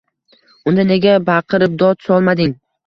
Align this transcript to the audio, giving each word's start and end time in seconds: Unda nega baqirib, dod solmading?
Unda 0.71 0.87
nega 0.93 1.21
baqirib, 1.29 1.81
dod 1.85 2.05
solmading? 2.11 2.63